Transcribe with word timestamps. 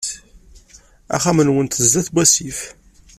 Axxam-nnunt 1.15 1.79
sdat 1.87 2.07
n 2.09 2.13
wasif. 2.15 2.59